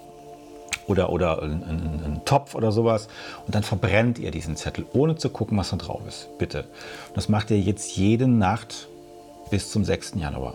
Oder, 0.87 1.11
oder 1.11 1.43
einen, 1.43 1.63
einen, 1.63 2.23
Topf 2.25 2.55
oder 2.55 2.73
sowas. 2.73 3.09
Und 3.47 3.55
dann 3.55 3.63
verbrennt 3.63 4.19
ihr 4.19 4.31
diesen 4.31 4.57
Zettel, 4.57 4.85
ohne 4.93 5.17
zu 5.17 5.31
gucken, 5.31 5.57
was 5.57 5.71
da 5.71 5.77
drauf 5.77 6.03
ist. 6.07 6.29
Bitte. 6.39 6.65
Und 7.09 7.17
das 7.17 7.29
macht 7.29 7.51
ihr 7.51 7.61
jetzt 7.61 7.97
jede 7.97 8.27
Nacht 8.27 8.89
bis 9.51 9.71
zum 9.71 9.85
6. 9.85 10.15
Januar. 10.17 10.55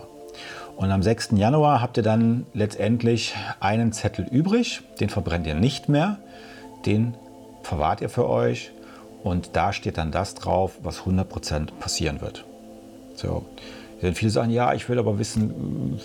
Und 0.76 0.92
am 0.92 1.02
6. 1.02 1.30
Januar 1.32 1.80
habt 1.80 1.96
ihr 1.96 2.02
dann 2.02 2.46
letztendlich 2.54 3.34
einen 3.58 3.92
Zettel 3.92 4.26
übrig, 4.30 4.82
den 5.00 5.08
verbrennt 5.08 5.46
ihr 5.46 5.54
nicht 5.54 5.88
mehr, 5.88 6.18
den 6.86 7.14
verwahrt 7.62 8.00
ihr 8.00 8.08
für 8.08 8.28
euch 8.28 8.70
und 9.28 9.56
da 9.56 9.72
steht 9.72 9.98
dann 9.98 10.10
das 10.10 10.34
drauf, 10.34 10.78
was 10.82 11.02
100% 11.02 11.72
passieren 11.78 12.20
wird. 12.20 12.44
So. 13.14 13.44
Denn 14.02 14.14
viele 14.14 14.30
sagen, 14.30 14.50
ja, 14.50 14.74
ich 14.74 14.88
will 14.88 14.98
aber 14.98 15.18
wissen, 15.18 15.98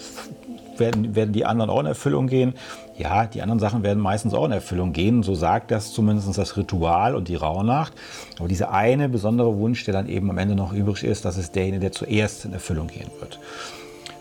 werden, 0.77 1.15
werden 1.15 1.33
die 1.33 1.45
anderen 1.45 1.69
auch 1.69 1.79
in 1.79 1.85
Erfüllung 1.85 2.27
gehen? 2.27 2.53
Ja, 2.97 3.25
die 3.25 3.41
anderen 3.41 3.59
Sachen 3.59 3.83
werden 3.83 4.01
meistens 4.01 4.33
auch 4.33 4.45
in 4.45 4.51
Erfüllung 4.51 4.93
gehen. 4.93 5.23
So 5.23 5.35
sagt 5.35 5.71
das 5.71 5.93
zumindest 5.93 6.37
das 6.37 6.57
Ritual 6.57 7.15
und 7.15 7.27
die 7.27 7.35
Rauhnacht. 7.35 7.93
Aber 8.39 8.47
dieser 8.47 8.71
eine 8.71 9.09
besondere 9.09 9.57
Wunsch, 9.57 9.83
der 9.85 9.93
dann 9.93 10.07
eben 10.07 10.29
am 10.29 10.37
Ende 10.37 10.55
noch 10.55 10.73
übrig 10.73 11.03
ist, 11.03 11.25
das 11.25 11.37
ist 11.37 11.55
derjenige, 11.55 11.81
der 11.81 11.91
zuerst 11.91 12.45
in 12.45 12.53
Erfüllung 12.53 12.87
gehen 12.87 13.09
wird. 13.19 13.39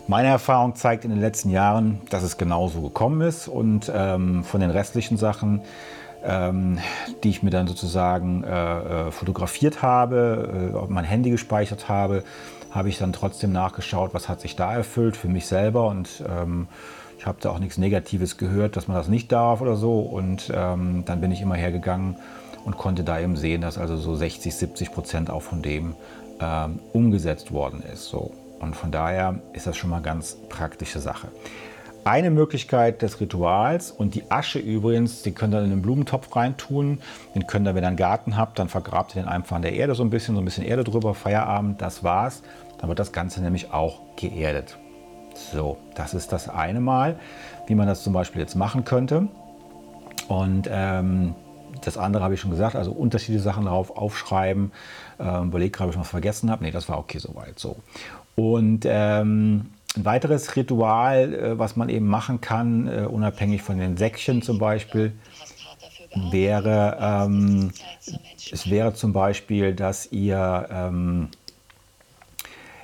Meine 0.07 0.27
Erfahrung 0.27 0.75
zeigt 0.75 1.05
in 1.05 1.11
den 1.11 1.21
letzten 1.21 1.49
Jahren, 1.49 2.01
dass 2.09 2.23
es 2.23 2.37
genauso 2.37 2.81
gekommen 2.81 3.21
ist 3.21 3.47
und 3.47 3.89
ähm, 3.93 4.43
von 4.43 4.59
den 4.59 4.69
restlichen 4.69 5.17
Sachen, 5.17 5.61
ähm, 6.23 6.79
die 7.23 7.29
ich 7.29 7.43
mir 7.43 7.49
dann 7.49 7.67
sozusagen 7.67 8.43
äh, 8.43 9.07
äh 9.07 9.11
fotografiert 9.11 9.81
habe, 9.81 10.73
äh, 10.73 10.91
mein 10.91 11.05
Handy 11.05 11.29
gespeichert 11.29 11.89
habe, 11.89 12.23
habe 12.71 12.89
ich 12.89 12.97
dann 12.97 13.13
trotzdem 13.13 13.51
nachgeschaut, 13.51 14.13
was 14.13 14.29
hat 14.29 14.41
sich 14.41 14.55
da 14.55 14.73
erfüllt 14.73 15.15
für 15.17 15.27
mich 15.27 15.45
selber 15.45 15.87
und 15.87 16.23
ähm, 16.27 16.67
ich 17.17 17.25
habe 17.25 17.37
da 17.39 17.51
auch 17.51 17.59
nichts 17.59 17.77
Negatives 17.77 18.37
gehört, 18.37 18.75
dass 18.75 18.87
man 18.87 18.97
das 18.97 19.07
nicht 19.07 19.31
darf 19.31 19.61
oder 19.61 19.75
so 19.75 19.99
und 19.99 20.51
ähm, 20.53 21.03
dann 21.05 21.21
bin 21.21 21.31
ich 21.31 21.41
immer 21.41 21.55
hergegangen 21.55 22.17
und 22.65 22.77
konnte 22.77 23.03
da 23.03 23.19
eben 23.19 23.35
sehen, 23.35 23.61
dass 23.61 23.77
also 23.77 23.97
so 23.97 24.15
60, 24.15 24.53
70 24.53 24.91
Prozent 24.91 25.29
auch 25.29 25.41
von 25.41 25.61
dem 25.61 25.95
ähm, 26.39 26.79
umgesetzt 26.93 27.51
worden 27.51 27.83
ist. 27.93 28.05
So. 28.05 28.31
Und 28.59 28.75
von 28.75 28.91
daher 28.91 29.39
ist 29.53 29.67
das 29.67 29.77
schon 29.77 29.89
mal 29.89 30.01
ganz 30.01 30.37
praktische 30.49 30.99
Sache. 30.99 31.27
Eine 32.05 32.31
Möglichkeit 32.31 33.01
des 33.01 33.21
Rituals 33.21 33.89
und 33.89 34.13
die 34.13 34.29
Asche 34.29 34.59
übrigens, 34.59 35.21
die 35.21 35.31
könnt 35.31 35.53
ihr 35.53 35.59
in 35.59 35.71
einen 35.71 35.81
Blumentopf 35.81 36.35
reintun. 36.35 36.99
Den 37.33 37.47
könnt 37.47 37.65
ihr, 37.65 37.75
wenn 37.75 37.83
ihr 37.83 37.87
einen 37.87 37.95
Garten 37.95 38.35
habt, 38.35 38.59
dann 38.59 38.67
vergrabt 38.67 39.15
ihr 39.15 39.21
den 39.21 39.29
einfach 39.29 39.55
in 39.55 39.61
der 39.61 39.73
Erde 39.73 39.95
so 39.95 40.03
ein 40.03 40.09
bisschen, 40.09 40.35
so 40.35 40.41
ein 40.41 40.45
bisschen 40.45 40.65
Erde 40.65 40.83
drüber, 40.83 41.13
Feierabend, 41.13 41.81
das 41.81 42.03
war's. 42.03 42.43
Dann 42.79 42.89
wird 42.89 42.99
das 42.99 43.13
Ganze 43.13 43.41
nämlich 43.41 43.71
auch 43.71 44.01
geerdet. 44.17 44.77
So, 45.33 45.77
das 45.95 46.13
ist 46.13 46.33
das 46.33 46.49
eine 46.49 46.81
Mal, 46.81 47.17
wie 47.67 47.75
man 47.75 47.87
das 47.87 48.03
zum 48.03 48.11
Beispiel 48.11 48.41
jetzt 48.41 48.55
machen 48.55 48.83
könnte. 48.83 49.29
Und 50.27 50.67
ähm, 50.69 51.35
das 51.81 51.97
andere 51.97 52.23
habe 52.23 52.33
ich 52.33 52.41
schon 52.41 52.51
gesagt, 52.51 52.75
also 52.75 52.91
unterschiedliche 52.91 53.43
Sachen 53.43 53.65
darauf 53.65 53.95
aufschreiben. 53.95 54.73
Ähm, 55.19 55.47
überlegt 55.47 55.77
gerade, 55.77 55.87
ob 55.87 55.95
ich 55.95 55.99
was 55.99 56.09
vergessen 56.09 56.51
habe. 56.51 56.63
Nee, 56.65 56.71
das 56.71 56.89
war 56.89 56.99
okay 56.99 57.19
soweit. 57.19 57.59
So. 57.59 57.77
Und 58.35 58.85
ähm, 58.85 59.69
ein 59.97 60.05
weiteres 60.05 60.55
Ritual, 60.55 61.33
äh, 61.33 61.59
was 61.59 61.75
man 61.75 61.89
eben 61.89 62.07
machen 62.07 62.41
kann, 62.41 62.87
äh, 62.87 63.05
unabhängig 63.05 63.61
von 63.61 63.77
den 63.77 63.97
Säckchen 63.97 64.41
zum 64.41 64.57
Beispiel, 64.57 65.13
wäre, 66.31 66.97
ähm, 67.01 67.71
es 68.51 68.69
wäre 68.69 68.93
zum 68.93 69.13
Beispiel, 69.13 69.73
dass 69.73 70.11
ihr 70.11 70.67
ähm, 70.71 71.29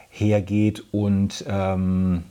hergeht 0.09 0.83
und 0.91 1.45
ähm, 1.47 2.23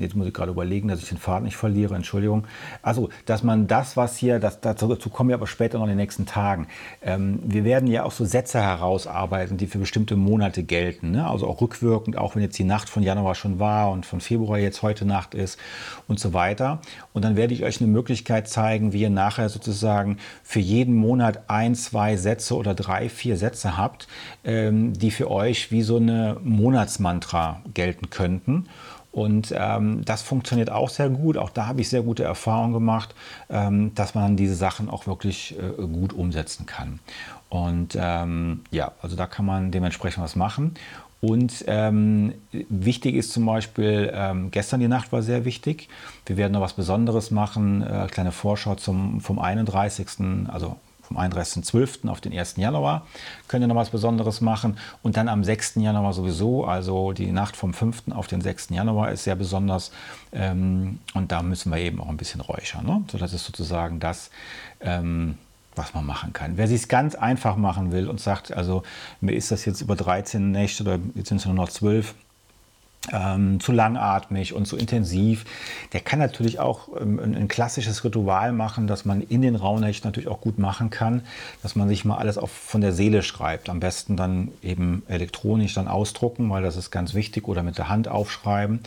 jetzt 0.00 0.14
muss 0.14 0.26
ich 0.26 0.34
gerade 0.34 0.50
überlegen, 0.50 0.88
dass 0.88 1.00
ich 1.00 1.08
den 1.08 1.18
Faden 1.18 1.44
nicht 1.44 1.56
verliere, 1.56 1.94
Entschuldigung. 1.94 2.46
Also, 2.82 3.08
dass 3.26 3.42
man 3.42 3.66
das, 3.66 3.96
was 3.96 4.16
hier, 4.16 4.38
das, 4.38 4.60
dazu 4.60 5.10
kommen 5.10 5.30
wir 5.30 5.36
aber 5.36 5.46
später 5.46 5.78
noch 5.78 5.84
in 5.84 5.90
den 5.90 5.98
nächsten 5.98 6.26
Tagen. 6.26 6.66
Ähm, 7.02 7.40
wir 7.42 7.64
werden 7.64 7.88
ja 7.88 8.04
auch 8.04 8.12
so 8.12 8.24
Sätze 8.24 8.60
herausarbeiten, 8.60 9.56
die 9.56 9.66
für 9.66 9.78
bestimmte 9.78 10.16
Monate 10.16 10.62
gelten. 10.62 11.10
Ne? 11.10 11.28
Also 11.28 11.46
auch 11.46 11.60
rückwirkend, 11.60 12.16
auch 12.16 12.34
wenn 12.34 12.42
jetzt 12.42 12.58
die 12.58 12.64
Nacht 12.64 12.88
von 12.88 13.02
Januar 13.02 13.34
schon 13.34 13.58
war 13.58 13.90
und 13.90 14.06
von 14.06 14.20
Februar 14.20 14.58
jetzt 14.58 14.82
heute 14.82 15.04
Nacht 15.04 15.34
ist 15.34 15.58
und 16.06 16.18
so 16.18 16.32
weiter. 16.32 16.80
Und 17.12 17.24
dann 17.24 17.36
werde 17.36 17.54
ich 17.54 17.64
euch 17.64 17.80
eine 17.80 17.90
Möglichkeit 17.90 18.48
zeigen, 18.48 18.92
wie 18.92 19.02
ihr 19.02 19.10
nachher 19.10 19.48
sozusagen 19.48 20.18
für 20.42 20.60
jeden 20.60 20.94
Monat 20.94 21.48
ein, 21.48 21.74
zwei 21.74 22.16
Sätze 22.16 22.56
oder 22.56 22.74
drei, 22.74 23.08
vier 23.08 23.36
Sätze 23.36 23.76
habt, 23.76 24.08
ähm, 24.44 24.92
die 24.92 25.10
für 25.10 25.30
euch 25.30 25.70
wie 25.70 25.82
so 25.82 25.96
eine 25.96 26.36
Monatsmantra 26.42 27.62
gelten 27.74 28.10
könnten. 28.10 28.68
Und 29.18 29.52
ähm, 29.56 30.04
das 30.04 30.22
funktioniert 30.22 30.70
auch 30.70 30.88
sehr 30.88 31.08
gut. 31.08 31.36
Auch 31.36 31.50
da 31.50 31.66
habe 31.66 31.80
ich 31.80 31.88
sehr 31.88 32.02
gute 32.02 32.22
Erfahrungen 32.22 32.72
gemacht, 32.72 33.16
ähm, 33.50 33.92
dass 33.96 34.14
man 34.14 34.36
diese 34.36 34.54
Sachen 34.54 34.88
auch 34.88 35.08
wirklich 35.08 35.56
äh, 35.58 35.82
gut 35.82 36.12
umsetzen 36.12 36.66
kann. 36.66 37.00
Und 37.48 37.98
ähm, 38.00 38.60
ja, 38.70 38.92
also 39.02 39.16
da 39.16 39.26
kann 39.26 39.44
man 39.44 39.72
dementsprechend 39.72 40.22
was 40.22 40.36
machen. 40.36 40.74
Und 41.20 41.64
ähm, 41.66 42.32
wichtig 42.52 43.16
ist 43.16 43.32
zum 43.32 43.44
Beispiel, 43.44 44.12
ähm, 44.14 44.52
gestern 44.52 44.78
die 44.78 44.86
Nacht 44.86 45.10
war 45.10 45.22
sehr 45.22 45.44
wichtig. 45.44 45.88
Wir 46.24 46.36
werden 46.36 46.52
noch 46.52 46.60
was 46.60 46.74
Besonderes 46.74 47.32
machen, 47.32 47.82
äh, 47.82 48.06
kleine 48.08 48.30
Vorschau 48.30 48.76
zum, 48.76 49.20
vom 49.20 49.40
31., 49.40 50.46
also 50.46 50.76
vom 51.08 51.16
31.12. 51.16 52.08
auf 52.08 52.20
den 52.20 52.38
1. 52.38 52.56
Januar 52.56 53.06
könnt 53.48 53.64
ihr 53.64 53.66
noch 53.66 53.74
was 53.74 53.90
Besonderes 53.90 54.40
machen. 54.40 54.78
Und 55.02 55.16
dann 55.16 55.28
am 55.28 55.42
6. 55.42 55.76
Januar 55.76 56.12
sowieso, 56.12 56.66
also 56.66 57.12
die 57.12 57.32
Nacht 57.32 57.56
vom 57.56 57.72
5. 57.72 58.04
auf 58.10 58.26
den 58.26 58.42
6. 58.42 58.68
Januar 58.70 59.10
ist 59.10 59.24
sehr 59.24 59.34
besonders. 59.34 59.90
Ähm, 60.32 60.98
und 61.14 61.32
da 61.32 61.42
müssen 61.42 61.72
wir 61.72 61.78
eben 61.78 62.00
auch 62.00 62.08
ein 62.08 62.18
bisschen 62.18 62.42
räuchern. 62.42 62.84
Ne? 62.84 63.02
So, 63.10 63.16
das 63.16 63.32
ist 63.32 63.46
sozusagen 63.46 64.00
das, 64.00 64.30
ähm, 64.80 65.38
was 65.74 65.94
man 65.94 66.04
machen 66.04 66.34
kann. 66.34 66.58
Wer 66.58 66.68
sich 66.68 66.82
es 66.82 66.88
ganz 66.88 67.14
einfach 67.14 67.56
machen 67.56 67.90
will 67.90 68.08
und 68.08 68.20
sagt, 68.20 68.52
also 68.52 68.82
mir 69.22 69.32
ist 69.32 69.50
das 69.50 69.64
jetzt 69.64 69.80
über 69.80 69.96
13 69.96 70.50
Nächte 70.50 70.82
oder 70.82 70.98
jetzt 71.14 71.28
sind 71.28 71.38
es 71.38 71.46
nur 71.46 71.54
noch 71.54 71.70
12, 71.70 72.14
ähm, 73.12 73.60
zu 73.60 73.72
langatmig 73.72 74.54
und 74.54 74.66
zu 74.66 74.76
intensiv. 74.76 75.44
Der 75.92 76.00
kann 76.00 76.18
natürlich 76.18 76.60
auch 76.60 76.88
ähm, 77.00 77.18
ein, 77.18 77.34
ein, 77.34 77.48
klassisches 77.48 78.04
Ritual 78.04 78.52
machen, 78.52 78.86
das 78.86 79.04
man 79.04 79.22
in 79.22 79.42
den 79.42 79.56
Rauhnächten 79.56 80.08
natürlich 80.08 80.28
auch 80.28 80.40
gut 80.40 80.58
machen 80.58 80.90
kann, 80.90 81.22
dass 81.62 81.76
man 81.76 81.88
sich 81.88 82.04
mal 82.04 82.18
alles 82.18 82.38
auf, 82.38 82.50
von 82.50 82.80
der 82.80 82.92
Seele 82.92 83.22
schreibt. 83.22 83.70
Am 83.70 83.80
besten 83.80 84.16
dann 84.16 84.48
eben 84.62 85.02
elektronisch 85.08 85.74
dann 85.74 85.88
ausdrucken, 85.88 86.50
weil 86.50 86.62
das 86.62 86.76
ist 86.76 86.90
ganz 86.90 87.14
wichtig, 87.14 87.48
oder 87.48 87.62
mit 87.62 87.78
der 87.78 87.88
Hand 87.88 88.08
aufschreiben. 88.08 88.80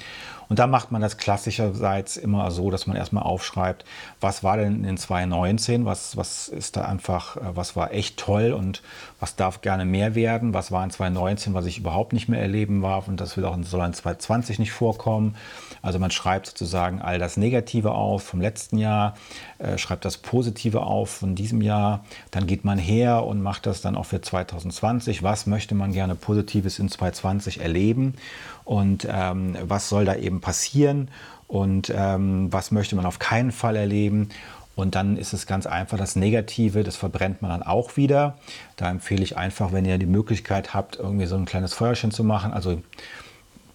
Und 0.52 0.60
da 0.60 0.68
macht 0.68 0.92
man 0.92 1.02
das 1.02 1.16
klassischerseits 1.16 2.18
immer 2.18 2.52
so, 2.52 2.72
dass 2.72 2.86
man 2.86 2.98
erstmal 2.98 3.24
aufschreibt, 3.24 3.86
was 4.20 4.44
war 4.44 4.58
denn 4.58 4.84
in 4.84 4.98
2019, 4.98 5.86
was, 5.86 6.18
was 6.18 6.50
ist 6.50 6.76
da 6.76 6.82
einfach, 6.82 7.38
äh, 7.38 7.56
was 7.56 7.78
war 7.78 7.94
echt 7.94 8.18
toll 8.18 8.52
und 8.52 8.82
was 9.22 9.38
darf 9.38 9.62
gerne 9.62 9.86
mehr 9.86 10.14
werden, 10.14 10.54
was 10.54 10.70
war 10.70 10.84
in 10.84 10.92
2019, 10.92 11.54
was 11.54 11.66
ich 11.68 11.78
überhaupt 11.78 12.12
nicht 12.12 12.28
mehr 12.28 12.42
erleben 12.42 12.82
darf 12.82 13.08
und 13.08 13.22
das 13.22 13.38
will 13.38 13.46
auch 13.46 13.56
in 13.56 13.64
2020 14.02 14.60
nicht 14.60 14.72
vorkommen. 14.72 15.36
Also 15.82 15.98
man 16.00 16.12
schreibt 16.12 16.48
sozusagen 16.48 17.02
all 17.02 17.18
das 17.18 17.38
Negative 17.38 17.92
auf 17.92 18.24
vom 18.24 18.42
letzten 18.42 18.78
Jahr, 18.78 19.16
äh, 19.58 19.78
schreibt 19.78 20.06
das 20.06 20.18
Positive 20.18 20.82
auf 20.82 21.10
von 21.10 21.36
diesem 21.36 21.62
Jahr, 21.62 22.06
dann 22.30 22.46
geht 22.46 22.66
man 22.66 22.78
her 22.78 23.26
und 23.26 23.42
macht 23.42 23.66
das 23.66 23.82
dann 23.82 23.96
auch 23.96 24.06
für 24.06 24.22
2020. 24.22 25.24
Was 25.24 25.48
möchte 25.48 25.76
man 25.76 25.92
gerne 25.92 26.16
Positives 26.16 26.80
in 26.80 26.90
2020 26.90 27.62
erleben 27.62 28.16
und 28.64 29.08
ähm, 29.10 29.58
was 29.64 29.90
soll 29.90 30.06
da 30.06 30.16
eben 30.16 30.42
passieren 30.42 31.10
und 31.48 31.92
ähm, 31.96 32.48
was 32.52 32.72
möchte 32.72 32.96
man 32.96 33.06
auf 33.06 33.20
keinen 33.20 33.52
Fall 33.52 33.76
erleben. 33.76 34.30
Und 34.76 34.96
dann 34.96 35.18
ist 35.18 35.34
es 35.34 35.48
ganz 35.48 35.66
einfach, 35.66 35.98
das 35.98 36.16
Negative, 36.16 36.84
das 36.84 36.96
verbrennt 36.96 37.42
man 37.42 37.52
dann 37.52 37.64
auch 37.64 37.98
wieder. 37.98 38.38
Da 38.78 38.90
empfehle 38.90 39.22
ich 39.22 39.36
einfach, 39.38 39.74
wenn 39.74 39.86
ihr 39.86 39.98
die 39.98 40.06
Möglichkeit 40.06 40.74
habt, 40.74 40.98
irgendwie 40.98 41.26
so 41.26 41.36
ein 41.36 41.46
kleines 41.46 41.74
Feuerchen 41.74 42.12
zu 42.12 42.24
machen. 42.24 42.54
Also 42.54 42.82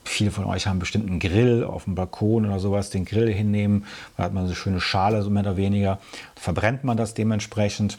viele 0.08 0.30
von 0.30 0.44
euch 0.44 0.66
haben 0.66 0.78
bestimmt 0.78 1.08
einen 1.08 1.20
Grill 1.20 1.64
auf 1.64 1.84
dem 1.84 1.94
Balkon 1.94 2.46
oder 2.46 2.58
sowas, 2.58 2.90
den 2.90 3.04
Grill 3.04 3.32
hinnehmen. 3.32 3.84
Da 4.16 4.24
hat 4.24 4.32
man 4.32 4.44
so 4.44 4.48
eine 4.48 4.56
schöne 4.56 4.80
Schale, 4.80 5.22
so 5.22 5.30
mehr 5.30 5.42
oder 5.42 5.56
weniger. 5.56 5.98
Verbrennt 6.34 6.84
man 6.84 6.96
das 6.96 7.14
dementsprechend. 7.14 7.98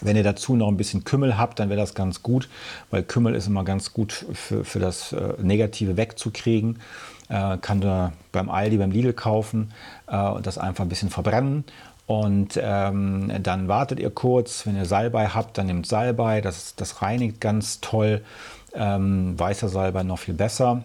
Wenn 0.00 0.16
ihr 0.16 0.22
dazu 0.22 0.56
noch 0.56 0.68
ein 0.68 0.76
bisschen 0.76 1.04
Kümmel 1.04 1.36
habt, 1.36 1.58
dann 1.58 1.68
wäre 1.68 1.80
das 1.80 1.94
ganz 1.94 2.22
gut, 2.22 2.48
weil 2.90 3.02
Kümmel 3.02 3.34
ist 3.34 3.46
immer 3.46 3.62
ganz 3.62 3.92
gut 3.92 4.24
für, 4.32 4.64
für 4.64 4.78
das 4.78 5.12
äh, 5.12 5.34
Negative 5.42 5.96
wegzukriegen. 5.96 6.80
Äh, 7.28 7.58
kann 7.58 7.80
da 7.80 8.12
beim 8.32 8.48
Aldi, 8.48 8.78
beim 8.78 8.90
Lidl 8.90 9.12
kaufen 9.12 9.72
äh, 10.06 10.16
und 10.16 10.46
das 10.46 10.58
einfach 10.58 10.84
ein 10.84 10.88
bisschen 10.88 11.10
verbrennen. 11.10 11.64
Und 12.06 12.58
ähm, 12.60 13.32
dann 13.42 13.68
wartet 13.68 14.00
ihr 14.00 14.10
kurz. 14.10 14.66
Wenn 14.66 14.76
ihr 14.76 14.86
Salbei 14.86 15.28
habt, 15.28 15.56
dann 15.56 15.66
nehmt 15.66 15.86
Salbei. 15.86 16.40
Das, 16.40 16.74
das 16.74 17.00
reinigt 17.00 17.40
ganz 17.40 17.80
toll. 17.80 18.22
Ähm, 18.74 19.38
weißer 19.38 19.68
Salbei 19.68 20.02
noch 20.02 20.18
viel 20.18 20.34
besser. 20.34 20.84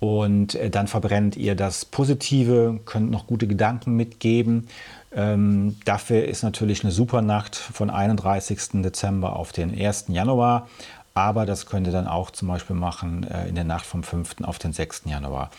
Und 0.00 0.54
äh, 0.54 0.70
dann 0.70 0.88
verbrennt 0.88 1.36
ihr 1.36 1.54
das 1.54 1.84
Positive, 1.84 2.80
könnt 2.86 3.10
noch 3.10 3.26
gute 3.26 3.46
Gedanken 3.46 3.94
mitgeben. 3.94 4.66
Ähm, 5.12 5.76
dafür 5.84 6.24
ist 6.24 6.42
natürlich 6.42 6.82
eine 6.82 6.92
super 6.92 7.20
Nacht 7.22 7.54
von 7.54 7.90
31. 7.90 8.82
Dezember 8.82 9.36
auf 9.36 9.52
den 9.52 9.78
1. 9.78 10.06
Januar. 10.08 10.68
Aber 11.12 11.44
das 11.44 11.66
könnt 11.66 11.86
ihr 11.86 11.92
dann 11.92 12.06
auch 12.06 12.30
zum 12.30 12.48
Beispiel 12.48 12.76
machen 12.76 13.26
äh, 13.30 13.48
in 13.48 13.54
der 13.54 13.64
Nacht 13.64 13.84
vom 13.84 14.02
5. 14.02 14.36
auf 14.42 14.58
den 14.58 14.72
6. 14.72 15.02
Januar. 15.04 15.50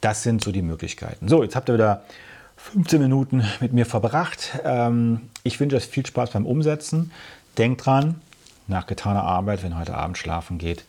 Das 0.00 0.22
sind 0.22 0.42
so 0.42 0.52
die 0.52 0.62
Möglichkeiten. 0.62 1.28
So, 1.28 1.42
jetzt 1.42 1.54
habt 1.54 1.68
ihr 1.68 1.74
wieder 1.74 2.02
15 2.56 3.02
Minuten 3.02 3.44
mit 3.60 3.72
mir 3.72 3.84
verbracht. 3.84 4.58
Ähm, 4.64 5.28
ich 5.42 5.60
wünsche 5.60 5.76
euch 5.76 5.86
viel 5.86 6.06
Spaß 6.06 6.30
beim 6.30 6.46
Umsetzen. 6.46 7.10
Denkt 7.58 7.84
dran, 7.84 8.20
nach 8.68 8.86
getaner 8.86 9.24
Arbeit, 9.24 9.62
wenn 9.62 9.78
heute 9.78 9.94
Abend 9.94 10.16
schlafen 10.16 10.58
geht, 10.58 10.84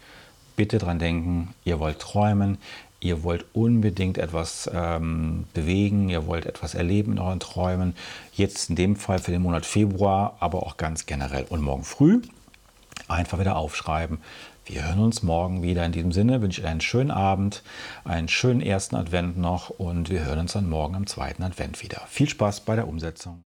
bitte 0.56 0.78
dran 0.78 1.00
denken, 1.00 1.54
ihr 1.66 1.80
wollt 1.80 2.00
träumen, 2.00 2.58
ihr 3.04 3.24
wollt 3.24 3.46
unbedingt 3.54 4.18
etwas 4.18 4.70
ähm, 4.74 5.46
bewegen, 5.54 6.10
ihr 6.10 6.26
wollt 6.26 6.46
etwas 6.46 6.74
erleben 6.74 7.14
in 7.14 7.20
euren 7.20 7.40
Träumen. 7.40 7.96
Jetzt 8.34 8.70
in 8.70 8.76
dem 8.76 8.96
Fall 8.96 9.20
für 9.20 9.32
den 9.32 9.42
Monat 9.42 9.66
Februar, 9.66 10.38
aber 10.40 10.64
auch 10.64 10.78
ganz 10.78 11.06
generell. 11.06 11.46
Und 11.50 11.62
morgen 11.62 11.84
früh 11.84 12.22
einfach 13.10 13.40
wieder 13.40 13.58
aufschreiben. 13.58 14.20
Wir 14.66 14.88
hören 14.88 15.00
uns 15.00 15.24
morgen 15.24 15.62
wieder. 15.62 15.86
In 15.86 15.92
diesem 15.92 16.14
Sinne 16.14 16.42
wünsche 16.42 16.62
ich 16.62 16.68
einen 16.68 16.80
schönen 16.80 17.12
Abend, 17.12 17.64
einen 18.06 18.30
schönen 18.30 18.62
ersten 18.62 18.96
Advent 18.96 19.38
noch 19.38 19.70
und 19.70 20.10
wir 20.10 20.24
hören 20.24 20.40
uns 20.40 20.54
dann 20.54 20.70
morgen 20.70 20.96
am 20.96 21.06
zweiten 21.06 21.44
Advent 21.44 21.84
wieder. 21.84 22.02
Viel 22.08 22.30
Spaß 22.30 22.62
bei 22.62 22.78
der 22.78 22.88
Umsetzung. 22.88 23.42